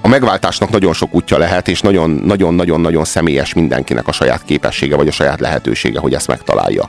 [0.00, 5.12] a megváltásnak nagyon sok útja lehet, és nagyon-nagyon-nagyon személyes mindenkinek a saját képessége, vagy a
[5.12, 6.88] saját lehetősége, hogy ezt megtalálja.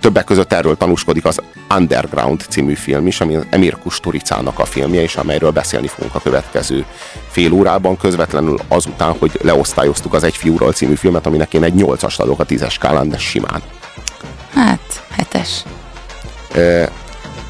[0.00, 1.40] Többek között erről tanúskodik az
[1.74, 6.84] Underground című film is, ami Emir Kusturicának a filmje, és amelyről beszélni fogunk a következő
[7.30, 12.20] fél órában, közvetlenül azután, hogy leosztályoztuk az Egy fiúról című filmet, aminek én egy nyolcast
[12.20, 13.62] adok a tízes skálán, de simán.
[14.54, 15.62] Hát, hetes.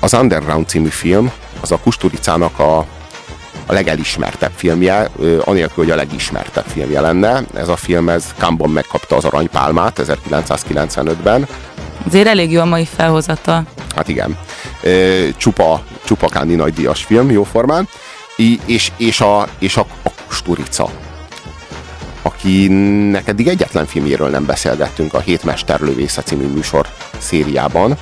[0.01, 2.87] Az Underground című film, az a Kusturicának a
[3.67, 5.11] a legelismertebb filmje,
[5.45, 7.43] anélkül, hogy a legismertebb filmje lenne.
[7.55, 10.01] Ez a film, ez Kámban megkapta az Aranypálmát
[10.31, 11.47] 1995-ben.
[12.07, 13.63] Azért elég jó a mai felhozata.
[13.97, 14.39] Hát igen.
[15.37, 17.89] Csupa, csupa Kándi nagy díjas film, jóformán.
[18.67, 20.91] És, és, a, és a, a Kusturica
[22.27, 26.87] akinek eddig egyetlen filmjéről nem beszélgettünk a Hét Mesterlövésze című műsor
[27.19, 27.99] szériában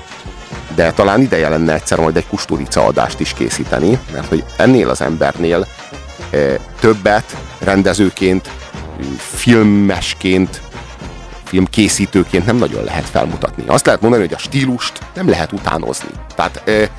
[0.75, 5.01] de talán ideje lenne egyszer majd egy kusturica adást is készíteni, mert hogy ennél az
[5.01, 5.67] embernél
[6.31, 6.39] e,
[6.81, 8.51] többet rendezőként,
[9.17, 10.61] filmesként,
[11.45, 13.65] filmkészítőként nem nagyon lehet felmutatni.
[13.67, 16.11] Azt lehet mondani, hogy a stílust nem lehet utánozni.
[16.35, 16.91] Tehát e,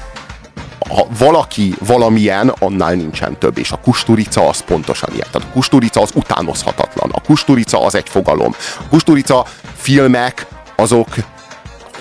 [0.89, 5.27] ha valaki valamilyen, annál nincsen több, és a kusturica az pontosan ilyen.
[5.31, 7.09] Tehát a kusturica az utánozhatatlan.
[7.11, 8.55] A kusturica az egy fogalom.
[8.77, 11.07] A kusturica filmek azok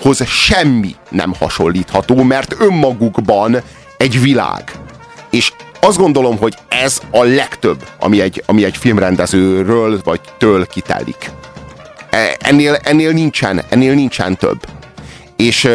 [0.03, 3.61] hoz semmi nem hasonlítható, mert önmagukban
[3.97, 4.71] egy világ.
[5.29, 5.51] És
[5.81, 11.31] azt gondolom, hogy ez a legtöbb, ami egy, ami egy filmrendezőről vagy től kitelik.
[12.09, 14.65] E, ennél, ennél, nincsen, ennél nincsen több.
[15.35, 15.69] És,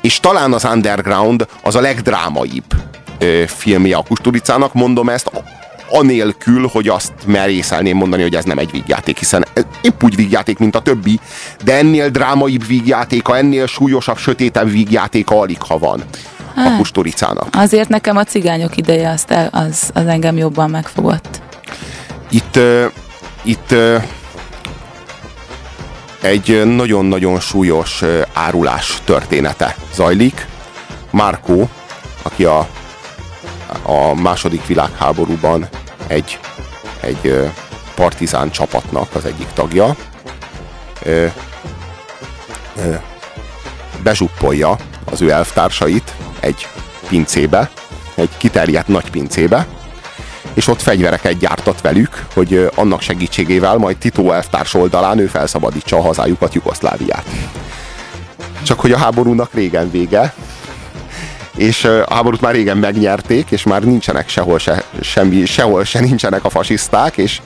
[0.00, 2.64] és talán az Underground az a legdrámaibb
[3.46, 5.30] filmje a Kusturicának, mondom ezt
[5.90, 9.46] anélkül, hogy azt merészelném mondani, hogy ez nem egy vígjáték, hiszen
[9.82, 11.20] épp úgy vígjáték, mint a többi,
[11.64, 16.02] de ennél drámaibb vígjátéka, ennél súlyosabb, sötétebb vígjátéka alig ha van
[16.54, 17.48] hát, a Kusturicának.
[17.52, 21.40] Azért nekem a cigányok ideje azt el, az, az engem jobban megfogott.
[22.30, 22.84] Itt, uh,
[23.42, 24.02] itt uh,
[26.20, 30.46] egy nagyon-nagyon súlyos árulás története zajlik.
[31.10, 31.68] Márkó,
[32.22, 32.68] aki a
[33.82, 35.68] a második világháborúban
[36.06, 36.38] egy,
[37.00, 37.50] egy
[37.94, 39.96] partizán csapatnak az egyik tagja
[44.02, 46.68] bezsuppolja az ő elvtársait egy
[47.08, 47.70] pincébe,
[48.14, 49.66] egy kiterjedt nagy pincébe,
[50.54, 56.02] és ott fegyvereket gyártat velük, hogy annak segítségével majd Tito elvtárs oldalán ő felszabadítsa a
[56.02, 57.24] hazájukat, Jugoszláviát.
[58.62, 60.34] Csak hogy a háborúnak régen vége,
[61.60, 66.44] és a háborút már régen megnyerték, és már nincsenek sehol se, semmi, sehol se nincsenek
[66.44, 67.40] a fasiszták, és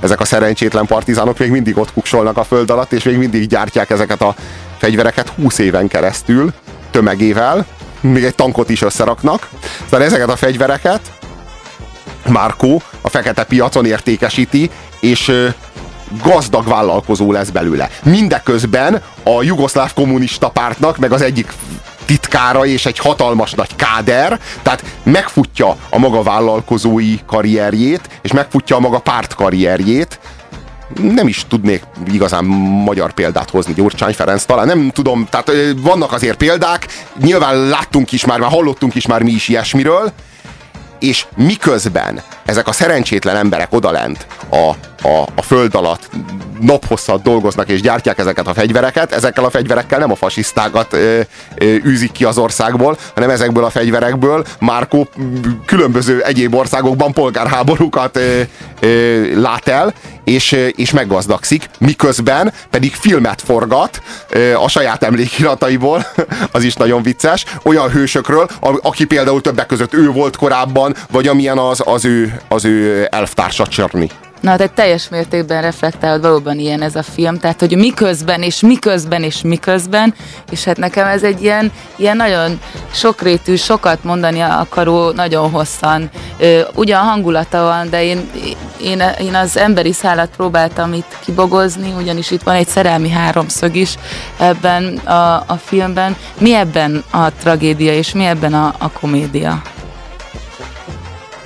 [0.00, 3.90] ezek a szerencsétlen partizánok még mindig ott kuksolnak a föld alatt, és még mindig gyártják
[3.90, 4.34] ezeket a
[4.76, 6.52] fegyvereket 20 éven keresztül,
[6.90, 7.66] tömegével,
[8.00, 9.48] még egy tankot is összeraknak.
[9.84, 11.00] Szóval ezeket a fegyvereket
[12.28, 15.32] Márkó a fekete piacon értékesíti, és
[16.22, 17.90] gazdag vállalkozó lesz belőle.
[18.02, 21.52] Mindeközben a jugoszláv kommunista pártnak, meg az egyik
[22.08, 28.80] titkára és egy hatalmas nagy káder, tehát megfutja a maga vállalkozói karrierjét, és megfutja a
[28.80, 30.18] maga párt karrierjét,
[31.02, 31.82] nem is tudnék
[32.12, 32.44] igazán
[32.84, 34.66] magyar példát hozni Gyurcsány Ferenc, talán.
[34.66, 36.86] Nem tudom, tehát vannak azért példák,
[37.20, 40.12] nyilván láttunk is már, már hallottunk is már mi is ilyesmiről,
[40.98, 44.70] és miközben ezek a szerencsétlen emberek odalent a,
[45.02, 46.08] a, a föld alatt
[46.60, 51.20] naphosszat dolgoznak és gyártják ezeket a fegyvereket, ezekkel a fegyverekkel nem a fasisztákat ö,
[51.54, 55.08] ö, űzik ki az országból, hanem ezekből a fegyverekből Márkó
[55.66, 58.40] különböző egyéb országokban polgárháborúkat ö,
[58.80, 59.94] ö, lát el,
[60.24, 64.02] és, és meggazdagszik, miközben pedig filmet forgat
[64.54, 66.06] a saját emlékirataiból,
[66.52, 68.48] az is nagyon vicces, olyan hősökről,
[68.82, 73.66] aki például többek között ő volt korábban, vagy amilyen az, az ő, az ő elvtársa
[73.66, 74.10] Csörni.
[74.40, 79.22] Na, de teljes mértékben reflektálod, valóban ilyen ez a film, tehát hogy miközben, és miközben,
[79.22, 80.14] és miközben,
[80.50, 82.60] és hát nekem ez egy ilyen, ilyen nagyon
[82.92, 86.10] sokrétű, sokat mondani akaró, nagyon hosszan,
[86.74, 88.30] ugyan hangulata van, de én,
[88.82, 93.94] én, én az emberi szállat próbáltam itt kibogozni, ugyanis itt van egy szerelmi háromszög is
[94.38, 96.16] ebben a, a filmben.
[96.38, 99.62] Mi ebben a tragédia, és mi ebben a, a komédia?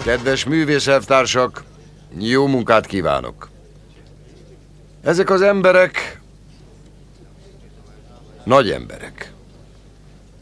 [0.04, 1.62] Kedves művészelvtársak,
[2.18, 3.50] jó munkát kívánok!
[5.04, 6.20] Ezek az emberek
[8.44, 9.32] nagy emberek,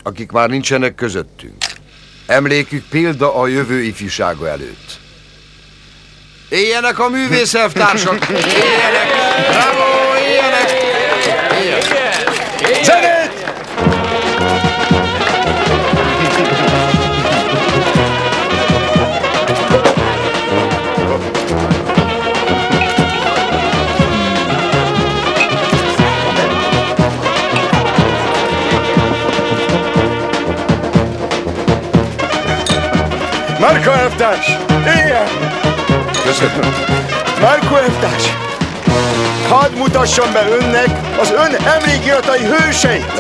[0.03, 1.65] akik már nincsenek közöttünk.
[2.27, 4.99] Emlékük példa a jövő ifjúsága előtt.
[6.49, 8.29] Éljenek a művészelvtársak!
[8.29, 9.09] Éljenek!
[9.51, 9.90] Bravo!
[33.85, 34.57] Márka elvtárs!
[34.97, 35.27] Éljen!
[36.25, 36.75] Köszönöm.
[37.41, 38.25] Márko elvtárs!
[39.49, 40.89] Hadd mutassam be önnek
[41.21, 43.13] az ön emlékiratai hőseit!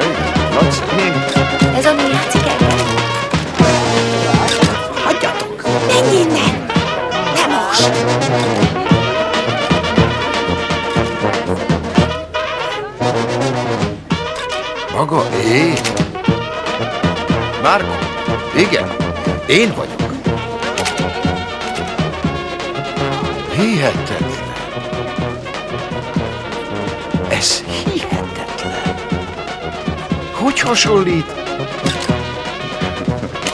[1.77, 2.77] Ez a mi játszik engem.
[5.05, 5.62] Hagyjatok!
[5.87, 6.67] Menj innen!
[7.35, 7.91] Nem most!
[14.97, 15.75] Maga én?
[17.62, 17.93] Márko?
[18.57, 18.89] Igen,
[19.47, 20.00] én vagyok.
[23.61, 24.31] Hihetetlen.
[27.29, 28.95] Ez hihetetlen.
[30.33, 31.33] Hogy hasonlít?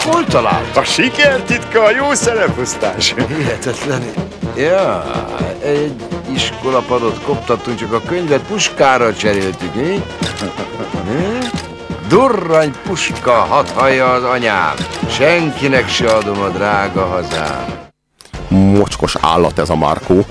[0.04, 0.76] Hol talált?
[0.76, 3.14] A sikertitka a jó szereposztás.
[3.28, 4.02] Hihetetlen.
[4.56, 5.04] Ja,
[5.62, 5.94] egy
[6.34, 10.02] iskolapadot koptattunk, csak a könyvet puskára cseréltük, mi?
[12.08, 14.74] Durrany puska, hat hallja az anyám.
[15.10, 17.75] Senkinek se adom a drága hazám.
[18.48, 20.26] Mocskos állat ez a Markó,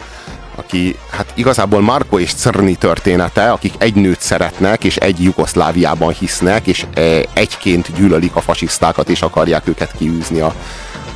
[0.56, 6.68] aki, hát igazából Marko és Czerny története, akik egy nőt szeretnek, és egy Jugoszláviában hisznek,
[6.68, 7.02] és e,
[7.34, 10.54] egyként gyűlölik a fasisztákat, és akarják őket kiűzni a,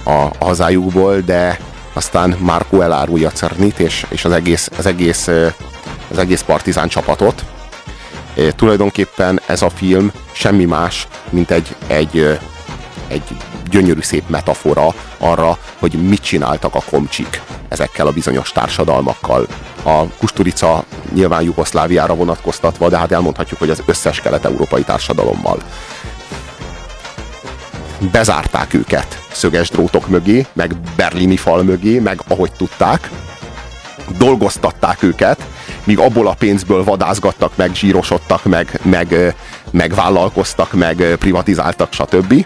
[0.03, 1.59] a, a hazájukból, de
[1.93, 5.55] aztán Marko elárulja Czernyt, és, és az egész, az egész, e,
[6.11, 7.43] az egész partizán csapatot.
[8.37, 12.39] E, tulajdonképpen ez a film semmi más, mint egy, egy, e,
[13.07, 13.23] egy
[13.69, 19.48] gyönyörű szép metafora arra, hogy mit csináltak a komcsik ezekkel a bizonyos társadalmakkal.
[19.83, 20.83] A Kusturica
[21.13, 25.57] nyilván Jugoszláviára vonatkoztatva, de hát elmondhatjuk, hogy az összes kelet-európai társadalommal.
[28.12, 33.10] Bezárták őket szöges drótok mögé, meg berlini fal mögé, meg ahogy tudták.
[34.18, 35.45] Dolgoztatták őket,
[35.83, 39.36] míg abból a pénzből vadázgattak, meg zsírosodtak, meg, meg,
[39.71, 42.45] meg vállalkoztak, meg privatizáltak, stb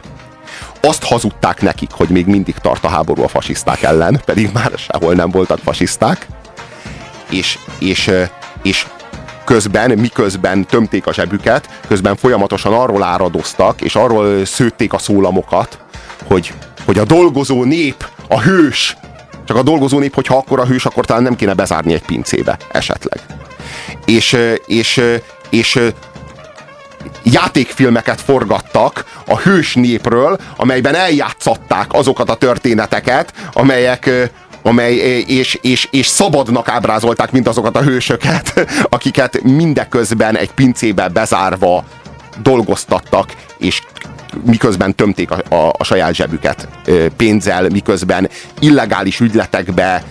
[0.88, 5.14] azt hazudták nekik, hogy még mindig tart a háború a fasiszták ellen, pedig már sehol
[5.14, 6.28] nem voltak fasiszták,
[7.30, 8.12] és, és,
[8.62, 8.88] és
[9.46, 15.80] közben, miközben tömték a zsebüket, közben folyamatosan arról áradoztak, és arról szőtték a szólamokat,
[16.28, 16.54] hogy,
[16.86, 18.98] hogy a dolgozó nép, a hős,
[19.46, 22.58] csak a dolgozó nép, hogyha akkor a hős, akkor talán nem kéne bezárni egy pincébe,
[22.72, 23.20] esetleg.
[24.06, 25.02] És, és,
[25.50, 25.80] és
[27.24, 34.10] játékfilmeket forgattak a hős népről, amelyben eljátszatták azokat a történeteket, amelyek,
[34.64, 34.94] amely,
[35.28, 41.84] és, és, és szabadnak ábrázolták mint azokat a hősöket, akiket mindeközben egy pincébe bezárva
[42.42, 43.82] dolgoztattak, és
[44.46, 46.68] miközben tömték a, a, a saját zsebüket
[47.18, 48.30] pénzzel, miközben
[48.60, 50.04] illegális ügyletekbe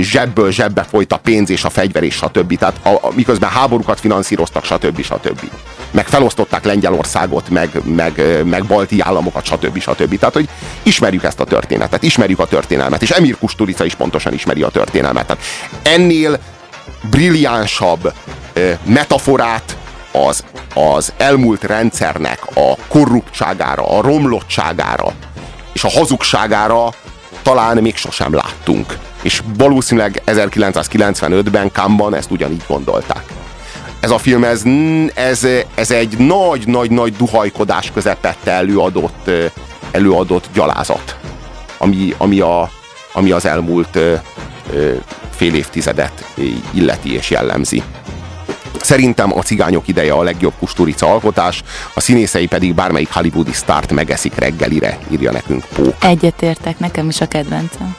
[0.00, 2.58] zsebből zsebbe folyt a pénz és a fegyver és stb.
[2.58, 5.02] Tehát a, a, miközben háborúkat finanszíroztak, stb.
[5.02, 5.40] stb.
[5.90, 9.80] Meg felosztották Lengyelországot, meg, meg, meg balti államokat, stb.
[9.80, 10.18] stb.
[10.18, 10.48] Tehát, hogy
[10.82, 15.26] ismerjük ezt a történetet, ismerjük a történelmet, és Emir Kusturica is pontosan ismeri a történelmet.
[15.26, 15.42] Tehát
[15.82, 16.38] ennél
[17.10, 18.12] brilliánsabb
[18.84, 19.76] metaforát
[20.12, 25.12] az, az elmúlt rendszernek a korruptságára, a romlottságára
[25.72, 26.92] és a hazugságára
[27.42, 28.98] talán még sosem láttunk.
[29.22, 33.24] És valószínűleg 1995-ben Kamban ezt ugyanígy gondolták.
[34.00, 34.62] Ez a film, ez,
[35.14, 39.30] ez, ez egy nagy-nagy-nagy duhajkodás közepette előadott,
[39.90, 41.16] előadott gyalázat,
[41.78, 42.70] ami, ami, a,
[43.12, 43.98] ami az elmúlt
[45.30, 46.32] fél évtizedet
[46.70, 47.82] illeti és jellemzi.
[48.82, 51.62] Szerintem a cigányok ideje a legjobb kusturica alkotás,
[51.94, 55.94] a színészei pedig bármelyik hollywoodi sztárt megeszik reggelire, írja nekünk Pók.
[56.00, 57.96] Egyetértek, nekem is a kedvencem.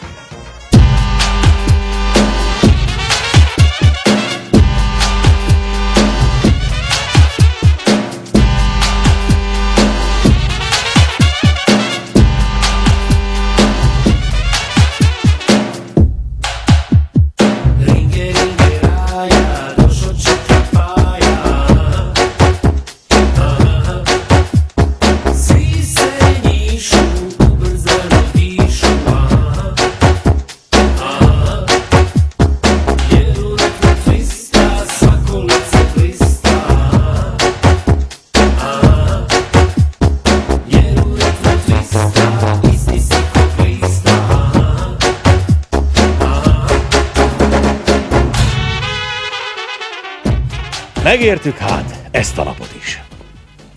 [51.21, 53.01] Megértük hát ezt a napot is.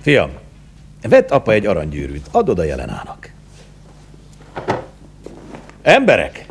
[0.03, 0.31] Fiam,
[1.03, 3.31] vett apa egy aranygyűrűt, add oda jelenának.
[5.83, 6.47] Emberek,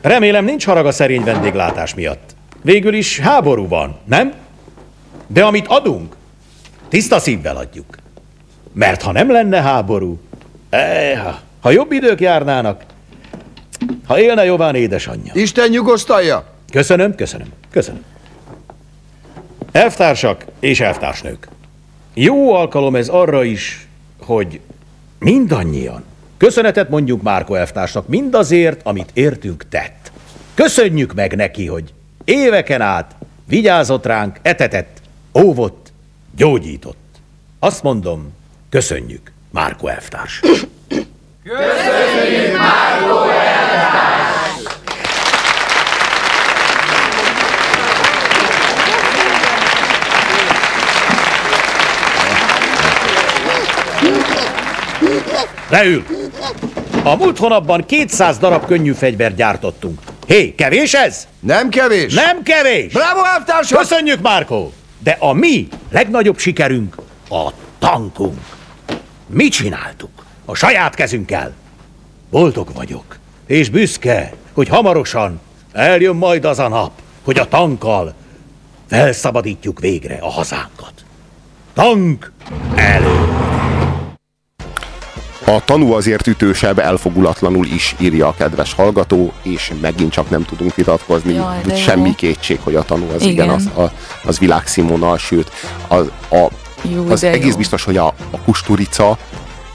[0.00, 2.34] remélem nincs harag a szerény vendéglátás miatt.
[2.62, 4.34] Végül is háború van, nem?
[5.26, 6.16] De amit adunk,
[6.88, 7.96] tiszta szívvel adjuk.
[8.72, 10.20] Mert ha nem lenne háború,
[10.70, 12.84] eh, ha jobb idők járnának,
[14.06, 15.32] Ha élne Jován édesanyja.
[15.34, 16.44] Isten nyugosztalja!
[16.70, 18.13] Köszönöm, köszönöm, köszönöm.
[19.74, 21.48] Elvtársak és elvtársnők.
[22.14, 23.86] Jó alkalom ez arra is,
[24.20, 24.60] hogy
[25.18, 26.04] mindannyian
[26.36, 30.12] köszönetet mondjuk Márko elvtársnak mindazért, amit értünk tett.
[30.54, 31.92] Köszönjük meg neki, hogy
[32.24, 33.14] éveken át
[33.48, 35.00] vigyázott ránk, etetett,
[35.42, 35.92] óvott,
[36.36, 37.20] gyógyított.
[37.58, 38.32] Azt mondom,
[38.68, 40.40] köszönjük, Márko elvtárs.
[55.74, 56.04] Leül!
[57.04, 60.00] A múlt hónapban 200 darab könnyű fegyvert gyártottunk.
[60.26, 61.28] Hé, kevés ez?
[61.40, 62.14] Nem kevés!
[62.14, 62.92] Nem kevés!
[62.92, 63.78] Bravo, elvtársak!
[63.78, 64.72] Köszönjük, Márkó!
[64.98, 66.96] De a mi legnagyobb sikerünk
[67.28, 68.38] a tankunk.
[69.26, 70.10] Mi csináltuk?
[70.44, 71.52] A saját kezünkkel.
[72.30, 75.40] Boldog vagyok, és büszke, hogy hamarosan
[75.72, 76.90] eljön majd az a nap,
[77.24, 78.14] hogy a tankkal
[78.88, 80.92] felszabadítjuk végre a hazánkat.
[81.72, 82.32] Tank
[82.74, 83.43] elő!
[85.46, 90.74] A tanú azért ütősebb, elfogulatlanul is írja a kedves hallgató, és megint csak nem tudunk
[90.74, 91.32] vitatkozni.
[91.32, 91.80] Jaj, de jó.
[91.80, 93.48] Semmi kétség, hogy a tanú az igen, Igen.
[93.48, 93.92] az, a,
[94.24, 95.50] az világszínvonal, sőt,
[95.88, 96.48] az, a,
[96.82, 97.56] Jó, az egész jó.
[97.56, 99.18] biztos, hogy a, a Kusturica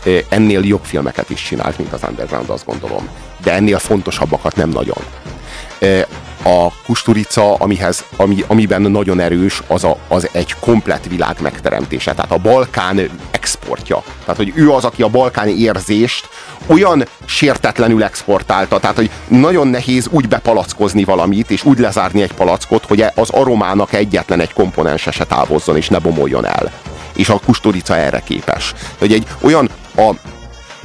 [0.04, 3.08] eh, ennél jobb filmeket is csinált, mint az Underground, azt gondolom.
[3.44, 5.04] De ennél fontosabbakat nem nagyon.
[6.44, 12.14] A Kusturica, amihez, ami, amiben nagyon erős, az, a, az egy komplet világ megteremtése.
[12.14, 14.04] Tehát a Balkán exportja.
[14.20, 16.30] Tehát, hogy ő az, aki a balkáni érzést
[16.66, 22.86] olyan sértetlenül exportálta, tehát, hogy nagyon nehéz úgy bepalackozni valamit, és úgy lezárni egy palackot,
[22.86, 26.72] hogy az aromának egyetlen egy komponense se távozzon, és ne bomoljon el.
[27.14, 28.74] És a Kusturica erre képes.
[28.98, 30.12] Hogy egy olyan a,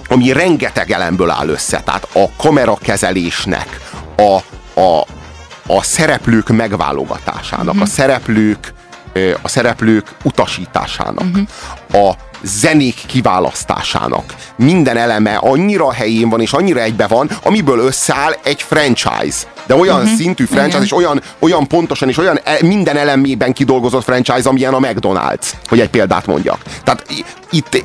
[0.08, 3.80] ami rengeteg elemből áll össze, tehát a kamerakezelésnek,
[4.16, 4.36] a,
[4.80, 5.06] a,
[5.66, 7.82] a szereplők megválogatásának, uh-huh.
[7.82, 8.72] a szereplők
[9.12, 12.08] ö, a szereplők utasításának, uh-huh.
[12.08, 14.34] a zenék kiválasztásásának.
[14.56, 19.36] Minden eleme annyira helyén van, és annyira egybe van, amiből összeáll egy franchise.
[19.66, 20.16] De olyan uh-huh.
[20.16, 20.82] szintű franchise, Igen.
[20.82, 25.80] és olyan, olyan pontosan, és olyan e- minden elemében kidolgozott franchise, amilyen a McDonald's, hogy
[25.80, 26.58] egy példát mondjak.
[26.84, 27.06] Tehát
[27.50, 27.84] itt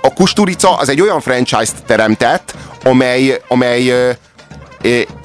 [0.00, 2.54] a Kusturica az egy olyan franchise-t teremtett,
[2.84, 4.16] amely, amely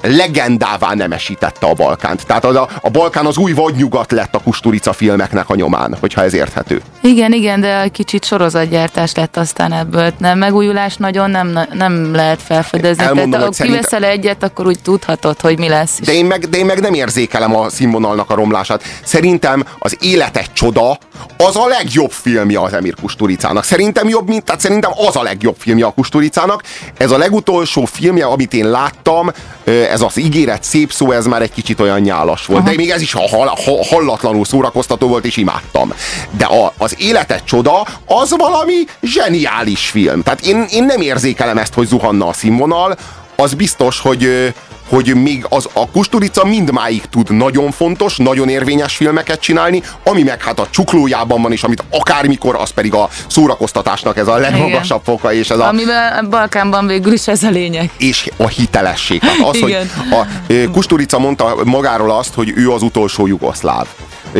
[0.02, 2.26] legendává nemesítette a Balkánt.
[2.26, 6.22] Tehát az a, a Balkán az új vadnyugat lett a Kusturica filmeknek a nyomán, hogyha
[6.22, 6.80] ez érthető.
[7.00, 10.12] Igen, igen, de kicsit sorozatgyártás lett aztán ebből.
[10.18, 13.04] Nem, megújulás nagyon nem, nem lehet felfedezni.
[13.04, 16.00] Elmondom, Tehát ha kiveszel egyet, akkor úgy tudhatod, hogy mi lesz.
[16.00, 18.82] De én, meg, de én meg nem érzékelem a színvonalnak a romlását.
[19.04, 20.98] Szerintem az Élet egy csoda
[21.36, 23.64] az a legjobb filmje az Emir Kusturicának.
[23.64, 26.62] Szerintem jobb, mint, tehát szerintem az a legjobb filmje a Kusturicának.
[26.96, 29.30] Ez a legutolsó filmje, amit én láttam,
[29.64, 32.64] ez az ígéret szép szó, ez már egy kicsit olyan nyálas volt.
[32.64, 35.92] De még ez is hall, hall, hallatlanul szórakoztató volt, és imádtam.
[36.30, 40.22] De a, az Élet egy csoda, az valami zseniális film.
[40.22, 42.96] Tehát én, én nem érzékelem ezt, hogy zuhanna a színvonal.
[43.36, 44.52] Az biztos, hogy
[44.94, 50.42] hogy még az, a Kusturica mindmáig tud nagyon fontos, nagyon érvényes filmeket csinálni, ami meg
[50.42, 55.32] hát a csuklójában van, és amit akármikor, az pedig a szórakoztatásnak ez a legmagasabb foka,
[55.32, 57.90] és ez a, Amiben a Balkánban végül is ez a lényeg.
[57.98, 59.20] és a hitelesség.
[59.20, 59.90] Tehát az, hogy Igen.
[60.10, 63.86] a ö, Kusturica mondta magáról azt, hogy ő az utolsó jugoszláv.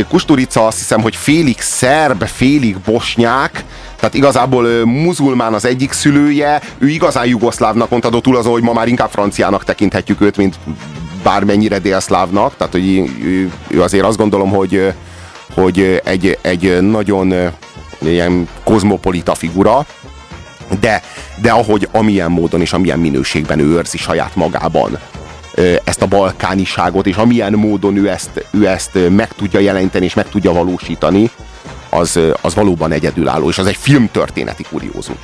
[0.08, 3.64] Kusturica azt hiszem, hogy félig szerb, félig bosnyák,
[3.96, 8.88] tehát igazából muzulmán az egyik szülője, ő igazán jugoszlávnak mondta, túl azon, hogy ma már
[8.88, 10.58] inkább franciának tekinthetjük őt, mint
[11.22, 14.92] bármennyire délszlávnak, tehát hogy ő, azért azt gondolom, hogy
[15.54, 17.34] hogy egy, egy nagyon
[17.98, 19.86] ilyen kozmopolita figura,
[20.80, 21.02] de,
[21.40, 24.98] de ahogy amilyen módon és amilyen minőségben ő őrzi saját magában
[25.84, 30.28] ezt a balkániságot, és amilyen módon ő ezt, ő ezt meg tudja jelenteni és meg
[30.28, 31.30] tudja valósítani,
[31.90, 35.16] az, az valóban egyedülálló, és az egy filmtörténeti kuriózum.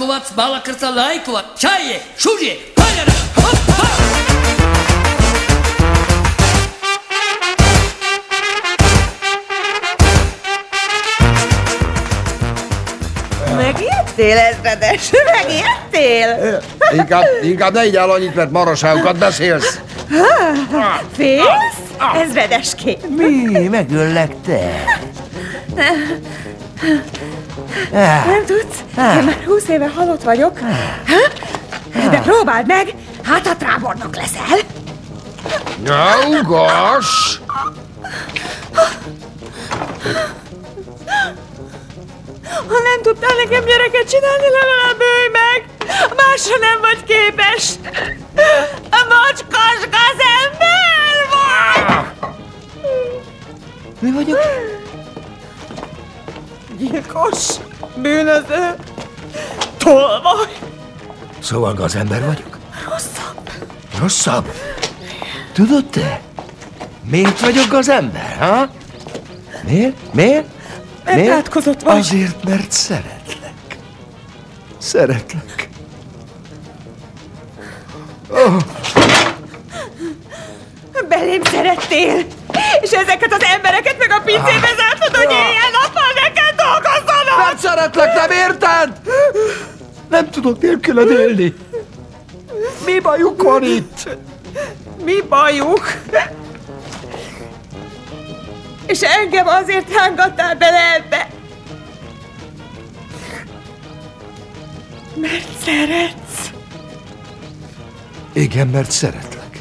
[0.00, 3.88] Lajkovac, Balakrca, Lajkovac, Čaje, Šužje, Paljara, hop, hop!
[13.56, 15.10] Megijedtél, ezredes?
[15.32, 16.62] Megijedtél?
[16.92, 19.80] Inkább, inkább ne így áll annyit, mert maraságokat beszélsz.
[20.70, 21.44] Ha, félsz?
[22.26, 23.16] Ezredesként.
[23.16, 23.68] Mi?
[23.68, 24.84] Megöllek te.
[28.26, 28.78] Nem tudsz?
[28.96, 30.58] Én már húsz éve halott vagyok.
[31.06, 32.08] Ha?
[32.10, 34.58] De próbáld meg, hát a trábornok leszel.
[35.84, 37.38] Ne ugass!
[42.68, 45.64] Ha nem tudtál nekem gyereket csinálni, legalább ölj meg!
[46.16, 47.70] Másra nem vagy képes!
[48.90, 52.30] A macskas gazember vagy!
[54.00, 54.38] Mi vagyok?
[56.80, 57.46] Gyilkos,
[57.96, 58.74] bűnöző,
[59.78, 60.48] tolvaj.
[61.42, 62.58] Szóval gazember vagyok?
[62.88, 63.50] Rosszabb.
[63.98, 64.52] Rosszabb?
[65.52, 66.20] Tudod te?
[67.04, 68.68] Miért vagyok gazember, ha?
[69.64, 70.14] Miért?
[70.14, 70.46] Miért?
[71.04, 71.98] Mert átkozott vagy.
[71.98, 73.76] Azért, mert szeretlek.
[74.78, 75.68] Szeretlek.
[81.08, 82.24] Belém szerettél.
[82.80, 85.26] És ezeket az embereket meg a pincébe zártad, hogy!
[85.26, 85.79] Nem
[87.60, 89.00] szeretlek, nem érted?
[90.08, 91.54] Nem tudok nélküled élni.
[92.84, 94.16] Mi bajuk van itt?
[95.04, 95.84] Mi bajuk?
[98.86, 101.28] És engem azért rángattál bele ebbe.
[105.14, 106.50] Mert szeretsz.
[108.32, 109.60] Igen, mert szeretlek.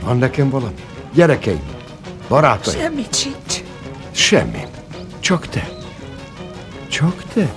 [0.00, 0.74] Van nekem valami?
[1.12, 1.62] Gyerekeim,
[2.28, 3.62] barátaim, Semmit sincs.
[4.12, 4.62] semmi.
[5.20, 5.68] Csak te.
[6.88, 7.52] Csak te.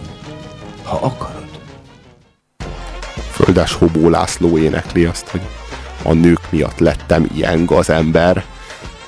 [0.84, 1.46] Ha akarod.
[3.32, 5.41] Földes Hobó László énekli azt, hogy
[6.04, 8.44] a nők miatt lettem ilyen gazember.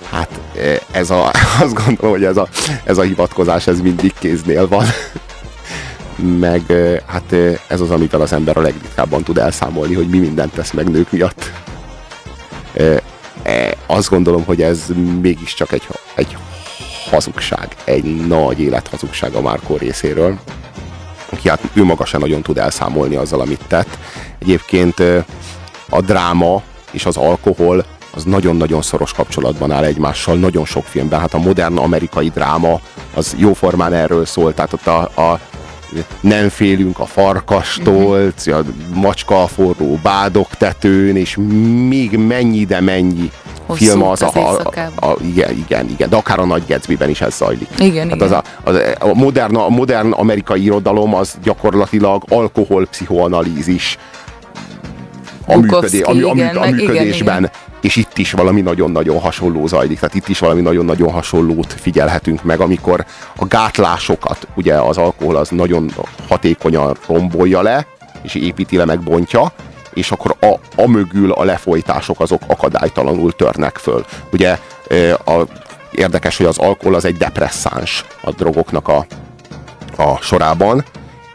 [0.09, 1.31] Hát eh, ez a,
[1.63, 2.47] azt gondolom, hogy ez a,
[2.83, 4.85] ez a hivatkozás, ez mindig kéznél van.
[6.39, 10.17] Meg eh, hát eh, ez az, amivel az ember a legritkábban tud elszámolni, hogy mi
[10.17, 11.51] mindent tesz meg nők miatt.
[12.73, 12.97] Eh,
[13.85, 14.81] Azt gondolom, hogy ez
[15.21, 16.37] mégiscsak egy, egy
[17.09, 20.39] hazugság, egy nagy élethazugság a Márkó részéről
[21.33, 23.97] aki hát ő maga sem nagyon tud elszámolni azzal, amit tett.
[24.39, 24.99] Egyébként
[25.89, 26.61] a dráma
[26.91, 27.85] és az alkohol
[28.15, 31.19] az nagyon-nagyon szoros kapcsolatban áll egymással, nagyon sok filmben.
[31.19, 32.79] Hát a modern amerikai dráma
[33.13, 35.39] az jóformán erről szól, tehát ott a, a
[36.19, 38.59] nem félünk a farkastól, a
[38.93, 41.37] macska a forró bádok tetőn, és
[41.87, 43.31] még mennyi, de mennyi
[43.69, 44.61] film az, az a,
[44.95, 47.67] a, a, igen, igen, igen, de akár a Nagy Gatsby-ben is ez zajlik.
[47.77, 48.27] Igen, hát igen.
[48.27, 53.97] Az a, az, a, modern, a modern amerikai irodalom az gyakorlatilag alkoholpszichoanalízis
[55.45, 57.37] a, működé, a, a, igen, a meg- igen, működésben.
[57.37, 57.51] igen.
[57.81, 62.59] És itt is valami nagyon-nagyon hasonló zajlik, tehát itt is valami nagyon-nagyon hasonlót figyelhetünk meg,
[62.59, 65.91] amikor a gátlásokat, ugye az alkohol az nagyon
[66.27, 67.85] hatékonyan rombolja le,
[68.21, 69.51] és építi le, megbontja,
[69.93, 74.05] és akkor a, a mögül a lefolytások azok akadálytalanul törnek föl.
[74.31, 74.57] Ugye
[75.25, 75.43] a,
[75.91, 79.05] érdekes, hogy az alkohol az egy depresszáns a drogoknak a,
[79.97, 80.83] a sorában,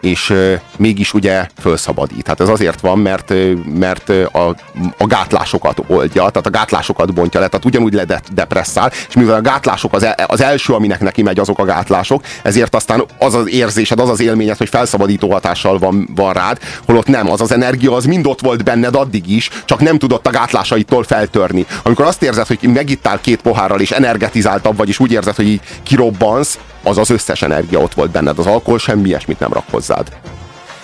[0.00, 0.34] és
[0.76, 2.26] mégis ugye felszabadít.
[2.26, 3.32] Hát ez azért van, mert,
[3.78, 4.56] mert a,
[4.98, 9.94] a gátlásokat oldja, tehát a gátlásokat bontja le, tehát ugyanúgy ledepresszál, és mivel a gátlások
[9.94, 14.00] az, el, az első, aminek neki megy, azok a gátlások, ezért aztán az az érzésed,
[14.00, 18.04] az az élményed, hogy felszabadító hatással van, van rád, holott nem, az az energia, az
[18.04, 21.66] mind ott volt benned addig is, csak nem tudott a gátlásaitól feltörni.
[21.82, 25.60] Amikor azt érzed, hogy megittál két pohárral, és energetizáltabb vagy, és úgy érzed, hogy így
[25.82, 28.38] kirobbansz, az az összes energia ott volt benned.
[28.38, 30.08] Az alkohol semmi ilyesmit nem rak hozzád.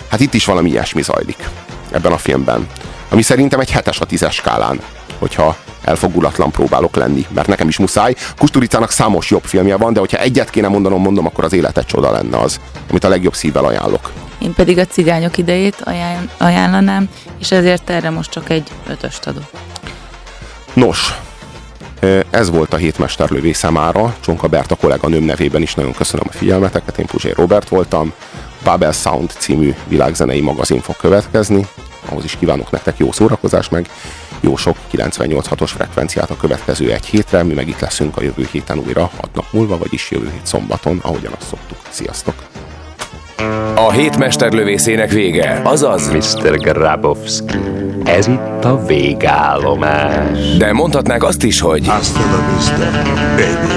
[0.09, 1.49] Hát itt is valami ilyesmi zajlik
[1.91, 2.67] ebben a filmben.
[3.09, 4.81] Ami szerintem egy hetes a tízes skálán,
[5.19, 8.15] hogyha elfogulatlan próbálok lenni, mert nekem is muszáj.
[8.37, 11.85] Kusturicának számos jobb filmje van, de hogyha egyet kéne mondanom, mondom, akkor az élet egy
[11.85, 14.11] csoda lenne az, amit a legjobb szívvel ajánlok.
[14.39, 19.49] Én pedig a cigányok idejét ajánl- ajánlanám, és ezért erre most csak egy ötöst adok.
[20.73, 21.15] Nos,
[22.29, 24.15] ez volt a hétmesterlövé számára.
[24.19, 26.97] Csonka Berta kolléganőm nevében is nagyon köszönöm a figyelmeteket.
[26.97, 28.13] Én Puzsé Robert voltam.
[28.63, 31.67] Babel Sound című világzenei magazin fog következni.
[32.09, 33.89] Ahhoz is kívánok nektek jó szórakozást, meg
[34.39, 37.43] jó sok 98.6-os frekvenciát a következő egy hétre.
[37.43, 40.99] Mi meg itt leszünk a jövő héten újra, hat nap múlva, vagyis jövő hét szombaton,
[41.03, 41.77] ahogyan azt szoktuk.
[41.89, 42.35] Sziasztok!
[43.75, 46.57] A hétmesterlövészének vége, azaz Mr.
[46.57, 47.57] Grabowski.
[48.05, 50.57] Ez itt a végállomás.
[50.57, 52.91] De mondhatnák azt is, hogy Hasta la vista,
[53.35, 53.73] baby.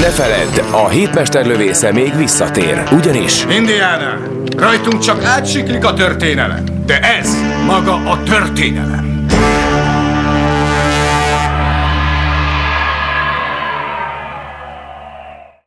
[0.00, 2.82] Ne feledd, a hétmester lövésze még visszatér.
[2.92, 4.18] Ugyanis Indiana,
[4.56, 9.09] rajtunk csak átsiklik a történelem, de ez maga a történelem.